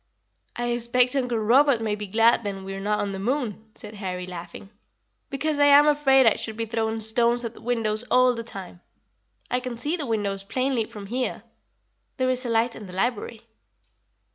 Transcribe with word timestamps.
"I 0.55 0.69
expect 0.69 1.15
Uncle 1.15 1.37
Robert 1.37 1.79
may 1.79 1.93
be 1.93 2.07
glad 2.07 2.43
then 2.43 2.63
we 2.63 2.73
are 2.73 2.79
not 2.79 3.01
on 3.01 3.11
the 3.11 3.19
moon," 3.19 3.69
said 3.75 3.93
Harry, 3.93 4.25
laughing; 4.25 4.71
"because 5.29 5.59
I 5.59 5.65
am 5.67 5.85
afraid 5.85 6.25
I 6.25 6.37
should 6.37 6.57
be 6.57 6.65
throwing 6.65 6.99
stones 6.99 7.45
at 7.45 7.53
the 7.53 7.61
windows 7.61 8.01
all 8.09 8.33
the 8.33 8.41
time. 8.41 8.81
I 9.51 9.59
can 9.59 9.77
see 9.77 9.95
the 9.97 10.07
windows 10.07 10.43
plainly 10.43 10.85
from 10.85 11.05
here. 11.05 11.43
There 12.17 12.31
is 12.31 12.43
a 12.47 12.49
light 12.49 12.75
in 12.75 12.87
the 12.87 12.93
library." 12.93 13.43